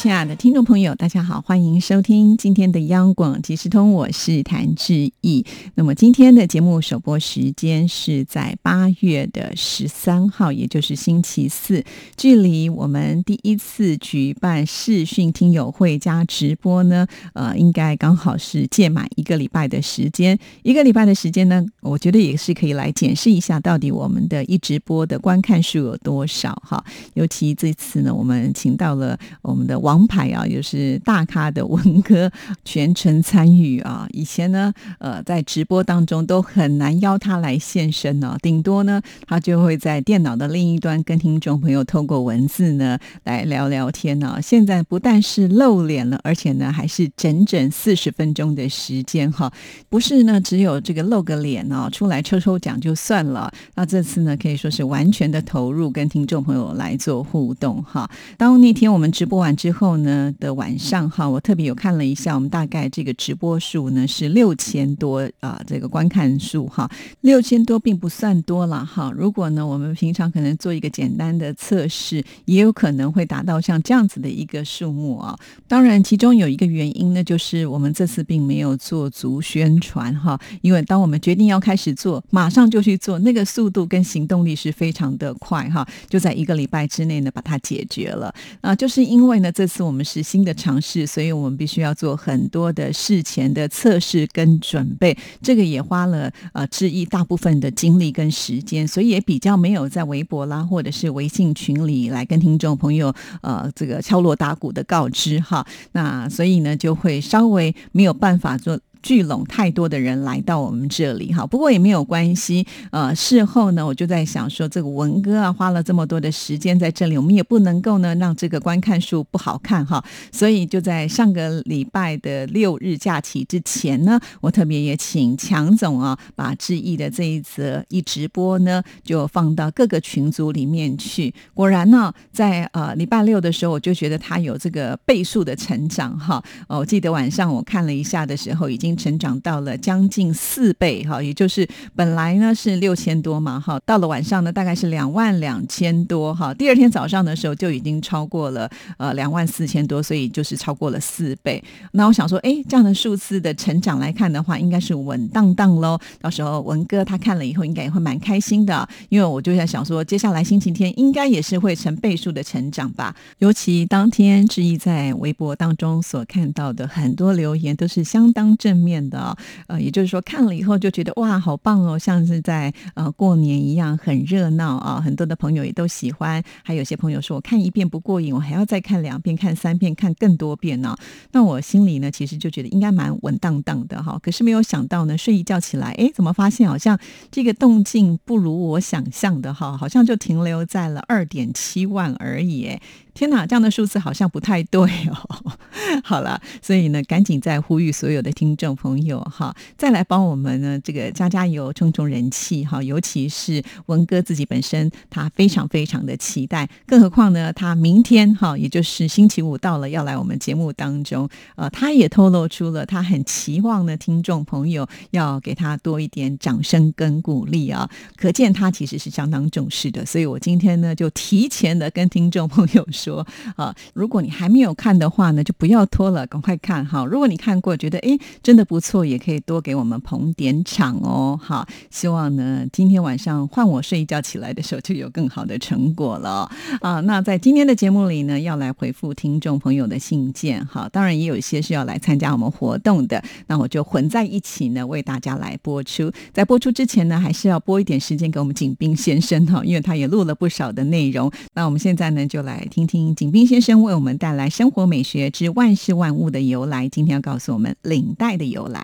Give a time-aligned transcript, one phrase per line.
[0.00, 5.44] 亲爱的听众朋友，大家好，欢迎收听今天的央广即时通，我是谭志毅。
[5.74, 11.84] 那么今天的节目首播时间是在八月的十三号，也就是星期四，
[12.16, 20.38] 距离我们第一次举办视讯听友会加直播呢，呃，应该刚好是届满一个礼拜的时间。
[20.62, 26.82] 一个礼拜的时间呢，我觉得也是可以来检视一下，到底我们的一直播的观看数有多少哈。
[27.12, 29.89] 尤其这次呢，我们请到了我们的王。
[29.90, 32.30] 王牌啊，就是大咖的文哥
[32.64, 34.06] 全程参与啊。
[34.12, 44.38] 以前呢，呃，在直播当中都很难邀他来现身呢，顶多呢，他就会在电脑的另一端跟听众朋友透过文字呢来聊聊天呢。
[44.40, 49.52] 现在不但是露脸了，而且呢，还是整整四十分钟的时间哈，
[49.88, 53.52] 不是呢，只有这个露个脸哦，出来抽抽奖就算了。
[53.74, 58.08] 那这次呢，可以说是完全的投入，跟听众朋友来做互动哈。
[58.38, 59.79] 当那天我们直播完之后。
[59.80, 66.86] 后呢的晚上哈，我特别有看了一下，我们大概这个直播数呢是六千多啊，这个观看数哈，
[67.22, 69.10] 六千多并不算多了哈。
[69.16, 75.34] 如果呢我们平常可能做一个简单的测试，也有可能会达到像这样子的一个数目啊。
[75.66, 89.69] 当然，其中有一个原因呢，就是我们这次并没有做足宣传哈，因为当我们决定要开始做，马上就去做，那个速度跟行动力是非常的快哈，就在一个礼拜之内呢把它解决了啊，就是因为呢这。
[89.70, 108.78] 次我们是新的尝试，所以我们必须要做很多的事前的测试跟准备，这个也花了呃志毅大部分的精力跟时间，所以也比较没有在微博啦或者是微信群里来跟听众朋友呃这个敲锣打鼓的告知哈，那所以呢就会稍微没有办法做。
[109.02, 112.66] 聚拢太多的人来到我们这里哈，不过也没有关系。
[112.90, 120.04] 呃，事后呢，我就在想说，这个文哥啊，花了这么多的时间在这里，我们也不能够呢让这个观看数不好看哈。
[120.30, 131.32] 所以就在上个礼拜的六日假期之前呢，我特别也请强总啊，把志毅的这一则一直播呢，就放到各个群组里面去。
[131.54, 136.42] 果然呢，在呃礼拜六的时候，我就觉得他有这个倍数的成长哈。
[136.68, 138.89] 哦，我记得晚上我看了一下的时候，已经。
[138.96, 151.62] 成长到了将近四倍哈，也就是本来呢是六千多嘛哈，到了晚上呢大概是两万两千多哈，第二天早上的时候就已经超过了呃两万四千多，所以就是超过了四倍。
[151.92, 155.98] 那我想说，哎，这样的数字的成长来看的话，应该是稳当当喽。
[156.20, 163.14] 到时候文哥他看了以后，应该也会蛮开心的，因为我就在想说，接下来星期天应该也是会成倍数的成长吧。
[163.38, 168.79] 尤其当天志毅在微博当中所看到的很多留言都是相当正。
[168.80, 169.36] 面的，
[169.66, 176.42] 呃，也就是说看了以后就觉得哇，好棒哦，像是在呃过年一样，很热闹啊，很多的朋友也都喜欢。
[176.64, 180.96] 还有些朋友说，我看一遍不过瘾，我还要再看两遍、看三遍、看更多遍呢。
[181.32, 184.18] 那我心里呢，其实就觉得应该蛮稳当当的哈。
[184.22, 186.98] 可是没有想到呢，睡一觉起来，哎，怎么发现好像
[187.30, 192.66] 这个动静不如我想象的哈，好像就停留在了二点七万而已。
[192.66, 192.80] 哎，
[193.14, 195.54] 天哪，这样的数字好像不太对哦。
[196.04, 198.69] 好了，所以呢，赶紧再呼吁所有的听众。
[198.74, 202.82] 朋友哈，再来帮我们呢，这个加加油，冲冲人气哈。
[202.82, 206.68] 尤其是文哥自己本身，他非常非常的期待。
[206.86, 211.28] 更何况呢，他明天哈，也就是星期五到了，要来我们节目当中。
[211.56, 217.90] 呃，他也透露出了他很期望呢，听众朋友要给他多一点掌声跟鼓励啊。
[218.16, 220.06] 可见他其实是相当重视的。
[220.06, 223.26] 所以我今天呢，就提前的跟听众朋友说
[223.56, 227.04] 啊，如果你还没有看的话呢，就不要拖了，赶快看哈。
[227.04, 228.59] 如果你看过，觉得哎，真的。
[228.64, 231.38] 不错，也可以多给我们捧点场哦。
[231.42, 237.00] 好，希望呢，今天晚上换我睡一觉起来的时候，就有更好的成果了啊。
[237.00, 240.62] 那在今天的节目里呢，要来回复听众朋友的信件。
[240.66, 246.12] 好，当然也有一些是要来参加我们活动的，那我就混在一起呢，为大家来播出。
[246.34, 251.32] 在播出之前呢，还是要播一点时间给我们景斌先生哈，因为他也录了不少的内容。
[251.54, 256.86] 那我们现在呢，就来听听景斌先生为我们带来生活美学之万事万物的由来。
[256.88, 258.49] 今天要告诉我们领带的。
[258.50, 258.82] 由来，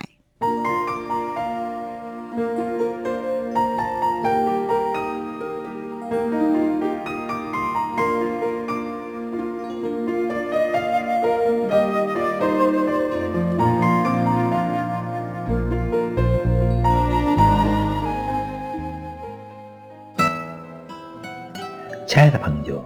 [22.06, 22.82] 亲爱的朋友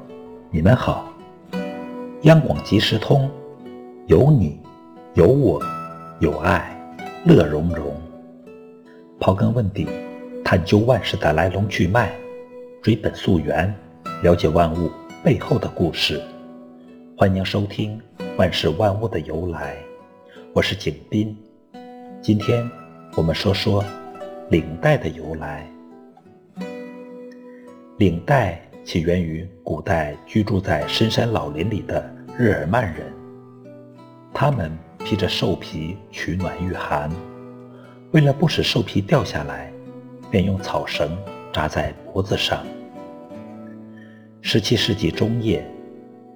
[0.50, 1.04] 你们好，
[2.22, 3.30] 央广即时通，
[4.06, 4.58] 有你，
[5.14, 5.62] 有我，
[6.20, 6.70] 有爱，
[7.24, 7.98] 乐融融。
[9.18, 9.88] 刨根问底，
[10.44, 12.12] 探究万事的来龙去脉，
[12.82, 13.74] 追本溯源，
[14.22, 14.90] 了解万物
[15.24, 16.20] 背后的故事。
[17.16, 17.98] 欢迎收听
[18.36, 19.74] 《万事万物的由来》，
[20.52, 21.34] 我是景斌。
[22.20, 22.70] 今天
[23.16, 23.82] 我们说说
[24.50, 25.66] 领带的由来。
[27.96, 28.60] 领带。
[28.82, 33.12] 起源于古代居住在深山老林里的日耳曼人，
[34.32, 34.76] 他们
[35.10, 37.10] 披着兽皮取暖御寒，
[38.12, 39.72] 为了不使兽皮掉下来，
[40.30, 41.18] 便用草绳
[41.52, 42.64] 扎在脖子上。
[44.40, 45.68] 十七世纪中叶，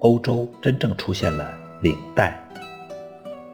[0.01, 2.37] 欧洲真正出现了领带。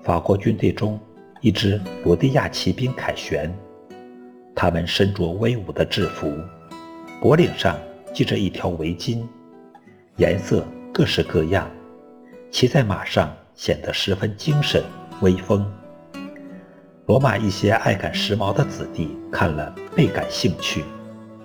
[0.02, 1.00] 法国军队中，
[1.40, 3.56] 一支罗地亚骑兵凯旋，
[4.56, 6.34] 他们身着威武的制服，
[7.22, 7.78] 脖领上。
[8.12, 9.24] 系着一条围巾，
[10.18, 11.70] 颜色各式各样，
[12.50, 14.84] 骑在马上显得十分精神
[15.22, 15.66] 威风。
[17.08, 20.84] 罗马一些爱赶时髦的子弟看了倍感兴趣，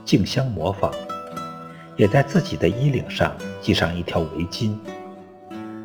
[0.04, 0.92] 竞相模仿，
[1.96, 4.76] 也在自己的衣领上系上一条围巾。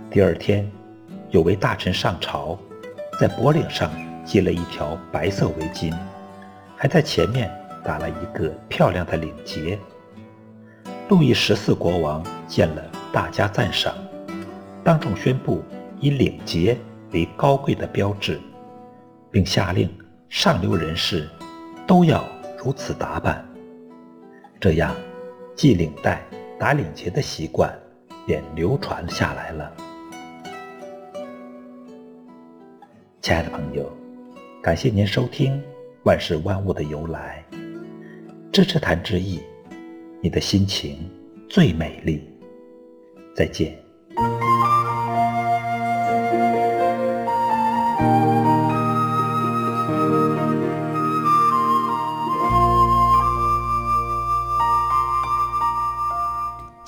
[0.09, 0.69] 第二天，
[1.29, 2.57] 有位大臣上朝，
[3.19, 3.89] 在脖领上
[4.25, 5.93] 系了一条白色围巾，
[6.75, 7.49] 还在前面
[7.83, 9.79] 打了一个漂亮的领结。
[11.09, 13.95] 路易十四国王见了，大加赞赏，
[14.83, 15.63] 当众宣布
[15.99, 16.77] 以领结
[17.12, 18.40] 为高贵的标志，
[19.30, 19.90] 并下令
[20.30, 21.30] 上流人士
[21.86, 22.24] 都要
[22.58, 23.46] 如此打扮。
[24.60, 24.96] 这样，
[25.56, 26.22] 系领带、
[26.60, 27.74] 打领结的习惯
[28.25, 29.74] 便流传下来了。
[33.22, 33.92] 亲爱的朋友，
[34.62, 35.54] 感谢您收听
[36.04, 37.44] 《万事万物的由来》，
[38.52, 39.42] 支持谈之意。
[40.24, 41.10] 你的心情
[41.50, 42.28] 最美丽。
[43.34, 43.75] 再见。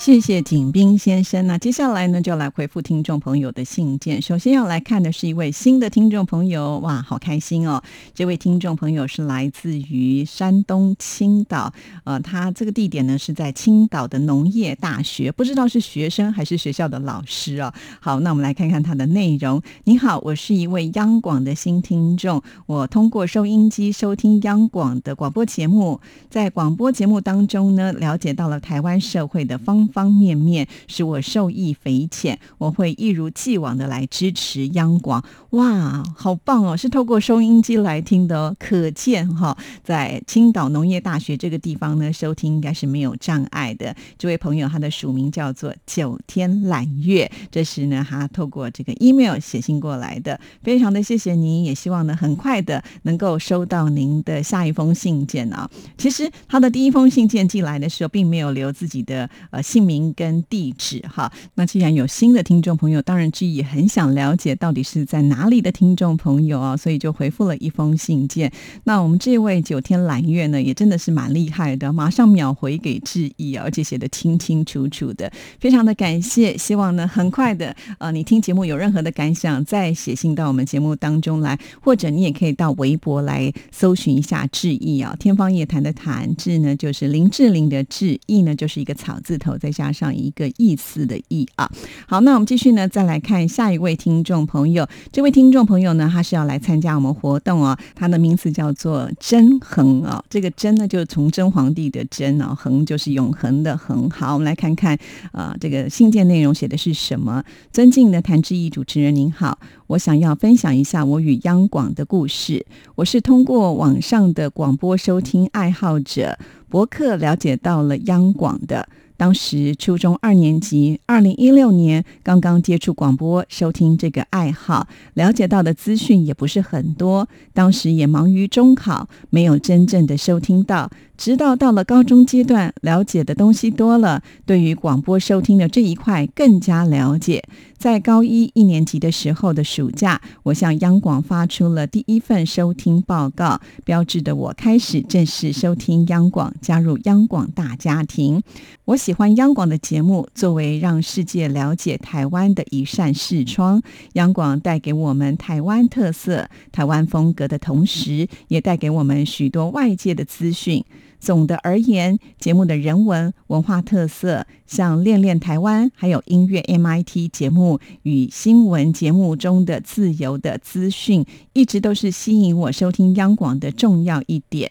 [0.03, 1.47] 谢谢景斌先生。
[1.47, 4.21] 那接下来呢，就来回复听众朋友的信件。
[4.21, 7.81] 首先要来看的是一位新的听众朋友，哇，好开心哦！
[8.13, 11.71] 这位听众朋友是来自于山东青岛，
[12.03, 17.73] 呃，他这个地点呢是在青岛的农业大学，不知道是学生还是学校的老师哦。
[18.01, 19.61] 好，那我们来看看他的内容。
[19.85, 29.87] 你好，我是一位央广的新听众，我通过收音机收听央广的广播节目，在广播节目当中呢，了解到了台湾社会的方。
[29.93, 35.23] 方方面面使我受益匪浅，我会一如既往的来支持央广。
[35.51, 36.75] 哇，好棒哦！
[36.75, 43.95] 是透过收音机来听的哦，可见哈，在青岛农业大学这个地方呢，收听应该是没有障碍的。
[44.17, 55.69] 这位朋友他的署名叫做九天揽月，这是呢他透过这个 email 写信过来的，非常的谢谢您，也希望呢很快的能够收到您的下一封信件啊。
[55.97, 59.82] 其实他的第一封信件寄来的时候，并没有留自己的呃姓。
[59.83, 68.49] 名跟地址哈，那既然有新的听众朋友，当然志也很想了解到底是在哪里的听众朋友啊，所以就回复了一封信件。
[68.85, 76.57] 那我们这位九天揽月呢，也真的是蛮厉害的，马上秒回给志毅，而且写的清清楚楚的，非常的感谢。
[76.57, 89.72] 希望呢，很快的呃，你听节目有任何的感想，再写信到我们节目当中来，或者你也可以到微博来搜寻一下志毅啊，天方夜谭的谭志呢，就是林志玲的志毅呢，就是一个草字头在。
[89.73, 91.69] 加上一个意思的意啊，
[92.07, 94.87] 好，那我们继续呢，再来看下一位听众朋友。
[95.11, 104.09] 这位听众朋友呢，他是要来参加我们活动哦，他的名字叫做真恒啊，这个真呢就是从真皇帝的真啊，恒就是永恒的恒。
[104.09, 104.97] 好，我们来看看
[105.31, 107.43] 啊，这个信件内容写的是什么？
[107.71, 112.65] 尊敬的谭志毅主持人您好，我想要分享一下我与央广的故事。
[112.95, 116.37] 我是通过网上的广播收听爱好者
[116.69, 118.87] 博客了解到了央广的。
[119.23, 127.29] 当时初中二年级，二零一六年刚刚接触广播，收听这个爱好，了解到的资讯也不是很多。
[127.53, 130.91] 当时也忙于中考，没有真正的收听到。
[131.23, 137.41] 直到到了高中阶段，了解的东西多了，对于广播收听的这一块更加了解。
[137.77, 148.43] 在高一一年级的时候的暑假，我向央广发出了第一份收听报告，标志的我开始正式收听央广，加入央广大家庭。
[148.83, 153.81] 我喜欢央广的节目，作为让世界了解台湾的一扇视窗。
[154.13, 160.83] 央广带给我们台湾特色、台湾风格的同时，也带给我们许多外界的资讯。
[161.23, 174.69] 总的而言，节目的人文文化特色，像《恋恋台湾》还有音乐 MIT 节目与新闻节目中的自由的资讯，一直都是吸引我收听央广的重要一点。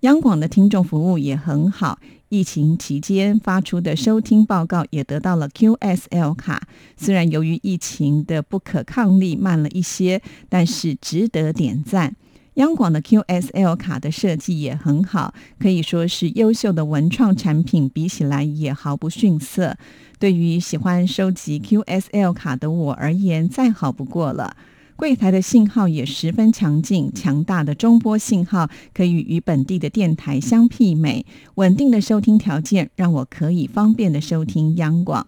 [0.00, 1.98] 央广的听众服务也很好。
[2.28, 6.68] 疫情期间发出的收听报告也得到了 QSL 卡，
[6.98, 10.20] 虽然由于疫情的不可抗力慢了一些，
[10.50, 12.14] 但是值得点赞。
[12.54, 19.76] 央广的 QSL 卡的设计也很好，可以说是优秀的文创产品，比起来也毫不逊色。
[20.20, 24.56] 对于喜欢收集 QSL 卡的我而言，再好不过了。
[24.96, 35.26] 柜台的信号也十分强劲，强大的中波信号可以与本地的电台相媲美，稳定的收听条件让我可以方便的收听央广。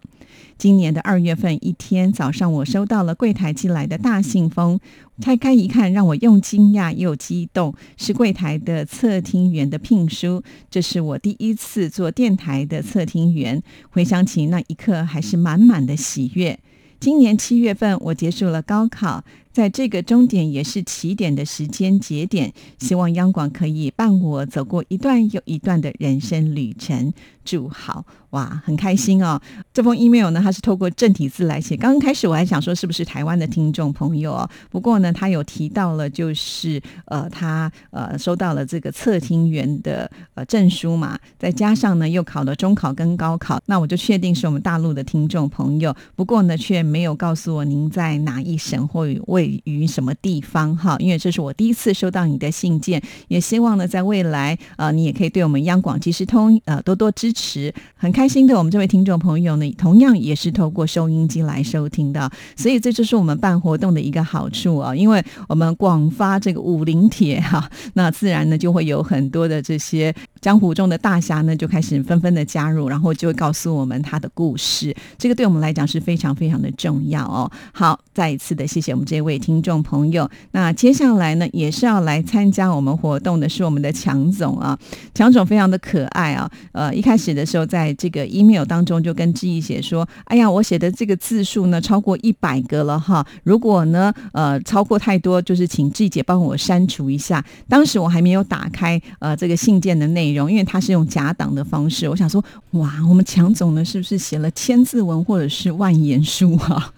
[0.56, 4.78] 今年的二月份一天早上，我收到了柜台寄来的大信封，
[5.20, 10.42] 拆开一看，让我又惊讶又激动，是柜台的测听员的聘书。
[10.70, 16.58] 这是我第一次做电台的测听员，回想起那一刻，还是满满的喜悦。
[16.98, 19.24] 今年七月份，我结束了高考。
[19.56, 27.10] 在这个终点也是起点的时间节点，希望央广可以伴我走过一段又一段的人生旅程。
[27.42, 29.40] 祝好哇，很开心哦！
[29.72, 31.76] 这封 email 呢，它是透过正体字来写。
[31.76, 45.94] 刚刚开始我还想说是不是台湾的听众朋友哦，不过呢，他有提到了，就是呃，他呃收到了这个测听员的呃证书嘛，再加上呢又考了中考跟高考，那我就确定是我们大陆的听众朋友。
[46.16, 49.45] 不过呢，却没有告诉我您在哪一省或位。
[49.64, 50.96] 于什么地方哈？
[50.98, 57.72] 因为这是我第一次收到你的信件，也希望呢，在未来呃，你也可以对我们央广即时通呃多多支持。
[57.94, 64.94] 很开心的，我们这位听众朋友呢，同样也是透过收音机来收听的，所以这就是我们办活动的一个好处啊。
[64.94, 74.94] 因为我们广发这个五零帖哈，那自然呢就会有很多的这些江湖中的大侠呢就开始纷纷的加入，然后就会告诉我们他的故事。
[75.18, 77.50] 这个对我们来讲是非常非常的重要哦。
[77.72, 79.35] 好，再一次的谢谢我们这位。
[79.38, 84.78] 听众朋友，那接下来呢，也是要来参加我们活动的是我们的强总啊，
[85.14, 97.44] 强总非常的可爱啊，呃，一开始的时候，在这个 email 当中就跟志毅写说，哎呀，我写的这个字数呢超过一百个了哈，如果呢，呃，超过太多，就是请志姐帮我删除一下。
[97.68, 106.92] 当时我还没有打开呃这个信件的内容，因为他是用假档的方式，我想说，哇，我们强总呢是不是写了千字文或者是万言书啊？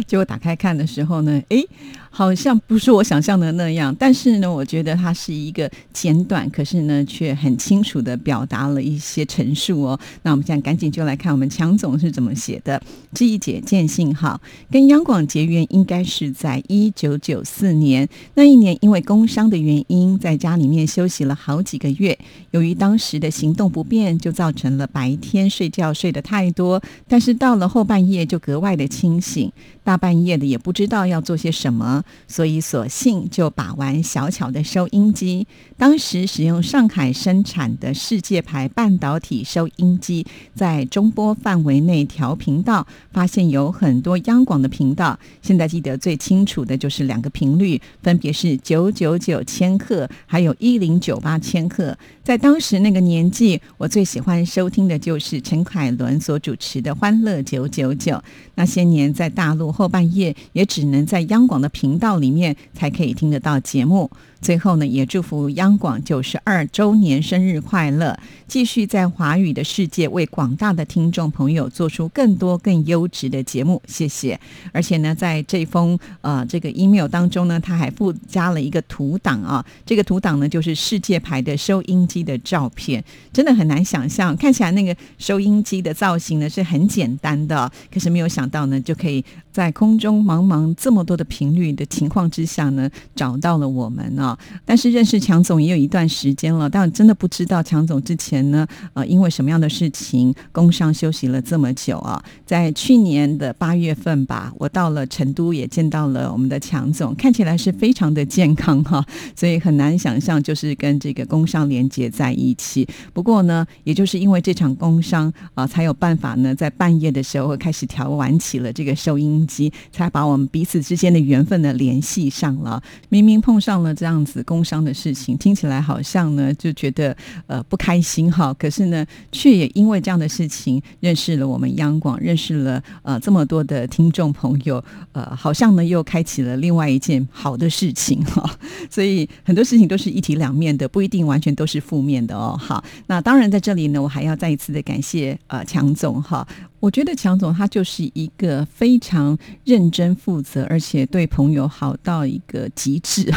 [0.06, 1.66] 结果打开看的时候呢，诶。
[2.14, 9.98] 好像不是我想象的那样，但是呢，我觉得它是一个简短，可是呢，却很清楚的表达了一些陈述哦。
[10.22, 12.78] 那我们现在赶紧就来看我们强总是怎么写的。
[13.14, 14.38] 这一姐见信号
[14.70, 22.18] 跟央广结缘，应该是在一九九四年那一年，因为工伤的原因，在家里面休息了好几个月。
[22.50, 29.50] 由于当时的行动不便，就造成了白天睡觉睡得太多，但是到了后半夜就格外的清醒，
[29.84, 32.04] 大半夜的也不知道要做些什么。
[32.28, 35.46] 所以，索性就把玩小巧的收音机。
[35.76, 40.24] 当时使用上海生产的世界牌半导体收音机，
[40.54, 45.18] 在中波范围内调频道，发现有很多央广的频道。
[45.40, 51.96] 现在记得最清楚的就是两个频率，分别是九九九千赫，还有一零九八千赫。
[52.22, 58.12] 在当时那个年纪，我最喜欢收听的就是陈凯伦所主持的《欢乐九九九》。
[58.54, 64.10] 那些年在大陆后半夜，也只能在央广的频道里面才可以听得到节目。
[64.42, 68.18] 最后呢，也祝福央广九十二周年生日快乐，
[68.48, 73.80] 继续在华语的世界为广大的听众朋友做出更多更优质的节目。
[73.86, 74.38] 谢谢。
[74.72, 94.31] 而且呢，在这封呃这个 email 当中呢，他还附加了一个图档啊，这个图档呢就是世界牌的收音机的照片，真的很难想象，看起来那个收音机的造型呢是很简单的，可是没有想到呢，就可以在空中茫茫这么多的频率的情况之下呢，找到了我们啊
[94.64, 102.22] 但是认识强总也有一段时间了，但真的不知道强总之前呢，呃，因为什么样的事情工伤休息了这么久啊？
[102.46, 109.04] 在去年的八月份吧，我到了成都也见到了我们的强总，看起来是非常的健康哈，
[109.36, 112.86] 所以很难想象就是跟这个工伤连接在一起。
[113.12, 122.82] 不过呢，也就是因为这场工伤啊，才有办法呢，在半夜的时候开始调玩起了这个收音机，才把我们彼此之间的缘分呢联系上了。
[123.08, 124.21] 明明碰上了这样。
[124.24, 128.52] 子工伤的事情，听起来好像呢就觉得呃不开心哈。
[128.54, 138.48] 可是呢，却也因为这样的事情认识了我们央广，认识了呃这么多的听众朋友，呃，好像呢又开启了另外一件好的事情哈。
[138.90, 142.56] 所以很多事情都是一体两面的，不一定完全都是负面的哦。
[142.58, 146.46] 好，那当然在这里呢，我还要再一次的感谢呃强总哈。
[146.82, 153.32] 我觉得强总他就是一个非常认真负责，而且对朋友好到一个极致。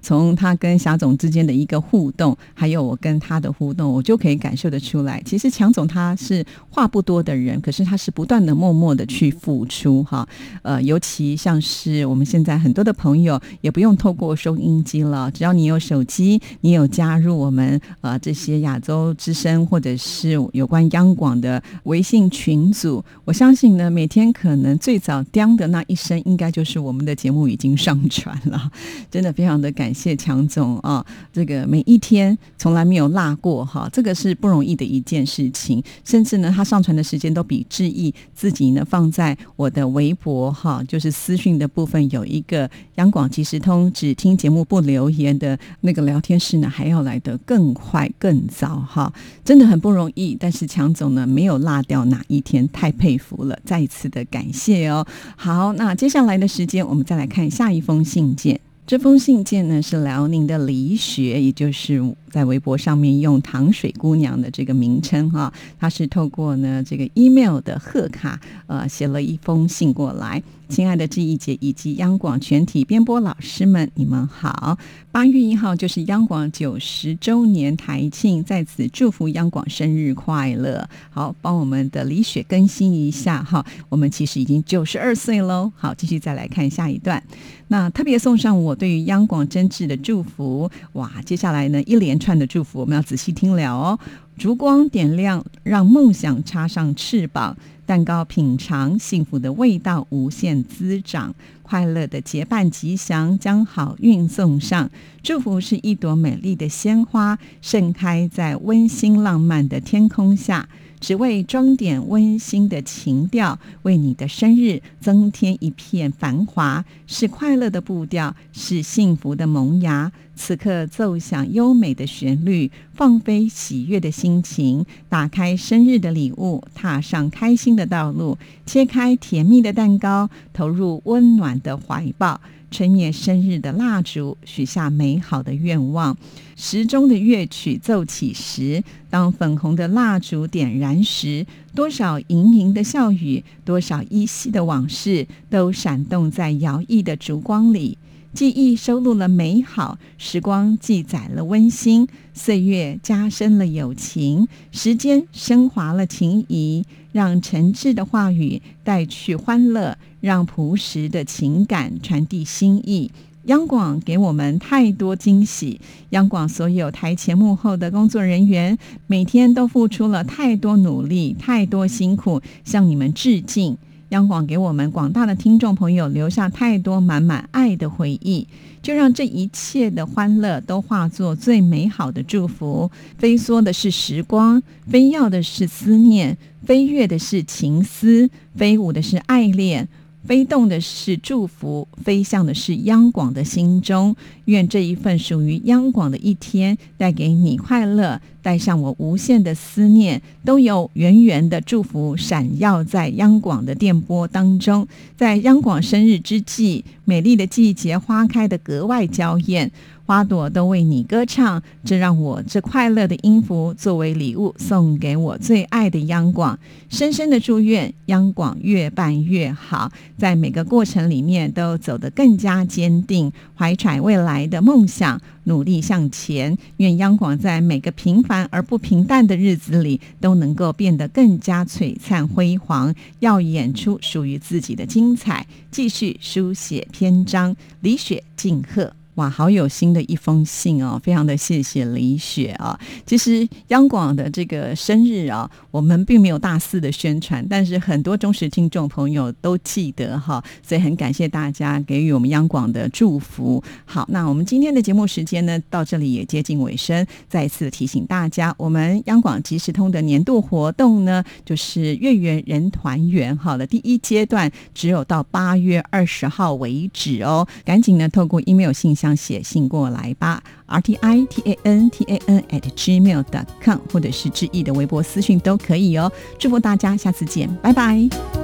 [0.00, 5.22] 从他跟霞总之间的一个互动，还有我跟他的互动，我就可以感受得出来。
[5.26, 10.26] 其实强总他是话不多的人，可是他是不断的默默的去付出哈。
[10.62, 22.53] 呃，尤其像是我们现在很多的朋友，也不用透过收音机了，只要你有手机，你有加入我们呃这些亚洲之声或者是有关央广的微信群。
[22.54, 28.70] 民组，我相信呢，每天可能最早叮的那一声，应该就是我们的节目已经上传了。
[29.10, 35.82] 真的非常的感谢强总啊，这个每一天从来没有落过哈，这个是不容易的一件事情。
[36.04, 49.12] 甚至呢，他上传的时间都比志毅自己呢放在我的微博哈，就是私讯的部分有一个央广即时通只听节目不留言的那个聊天室呢，还要来得更快更早哈，
[49.44, 50.36] 真的很不容易。
[50.38, 52.43] 但是强总呢，没有落掉哪一。
[52.44, 55.04] 天太佩服了，再一次的感谢哦。
[55.34, 58.60] 好，那接下来的时间，我们再来看下一封信件。
[58.86, 70.42] 这封信件呢是辽宁的李雪，也就是在微博上面用“糖水姑娘”的这个名称哈，她是透过呢这个 email 的贺卡呃写了一封信过来。
[70.68, 74.78] 亲爱的志毅姐以及央广全体编播老师们，你们好！
[75.12, 80.88] 八月一号就是央广九十周年台庆，在此祝福央广生日快乐！
[81.10, 85.70] 好，帮我们的李雪更新一下哈，我们其实已经九十二岁喽。
[85.76, 87.22] 好，继续再来看下一段。
[87.68, 90.70] 那特别送上我对于央广真挚的祝福。
[90.94, 93.98] 哇，接下来呢一连串的祝福，我们要仔细听了哦。
[94.36, 97.56] 烛光点亮，让梦想插上翅膀。
[97.86, 104.90] 蛋糕品尝，幸福的味道无限滋长，快乐的结伴吉祥，将好运送上。
[105.22, 110.68] 祝福是一朵美丽的鲜花，盛开在温馨浪漫的天空下，
[111.00, 116.84] 只为装点温馨的情调，为你的生日增添一片繁华。
[117.06, 120.10] 是快乐的步调，是幸福的萌芽。
[120.36, 136.16] 此刻奏响优美的旋律，放飞喜悦的心情，打开生日的礼物，踏上开心的道路，切开甜蜜的蛋糕，投入温暖的怀抱，吹灭生日的蜡烛，许下美好的愿望。
[136.56, 147.98] 时钟的乐曲奏起时，当粉红的蜡烛点燃时，多少盈盈的笑语，多少依稀的往事，都闪动在摇曳的烛光里。
[148.34, 154.48] 记忆收录了美好时光，记载了温馨岁月，加深了友情。
[154.72, 163.12] 时间升华了情谊，让诚挚的话语带去欢乐，让朴实的情感传递心意。
[163.44, 173.78] 央广给我们太多惊喜，央广所有台前幕后的工作人员，每天都付出了太多努力，太多辛苦，向你们致敬。
[174.14, 178.46] 央广给我们广大的听众朋友留下太多满满爱的回忆，
[178.80, 182.88] 就让这一切的欢乐都化作最美好的祝福。
[183.18, 189.88] 飞梭的是时光，飞耀的是思念，飞跃的是情思，飞舞的是爱恋。
[190.26, 194.16] 飞动的是祝福，飞向的是央广的心中。
[194.46, 204.86] 愿这一份属于央广的一天，带给你快乐，带上我无限的思念，都有圆圆的祝福闪耀在央广的电波当中。
[205.16, 209.70] 在央广生日之际，美丽的季节，花开的格外娇艳。
[210.06, 216.58] 花朵都为你歌唱，这让我这快乐的音符作为礼物送给我最爱的央广，
[216.90, 226.56] 深深的祝愿央广越办越好，在每个过程里面都走得更加坚定，怀揣未来的梦想，努力向前。
[226.76, 237.56] 愿央广在每个平凡而不平淡的日子里都能够变得更加璀璨辉煌，要演出属于自己的精彩，继续书写篇章。
[237.80, 238.92] 李雪敬贺。
[239.16, 242.76] 哇，好有心的一封信哦，非常的谢谢李雪啊。
[243.06, 253.62] 其实央广的这个生日啊，我们并没有大肆的宣传，但是很多忠实听众朋友都记得哈，所以很感谢大家给予我们央广的祝福。
[253.84, 269.03] 好，那我们今天的节目时间呢，到这里也接近尾声，再一次提醒大家，我们央广即时通的年度活动呢，就是月圆人团圆好的第一阶段，只有到八月二十号为止哦，赶紧呢透过 email 信息。
[269.04, 276.10] 箱写信过来吧，r t i t a n t a n at gmail dot com，或者是志毅的微博私讯都可以哦。
[276.38, 278.43] 祝福大家，下次见，拜拜。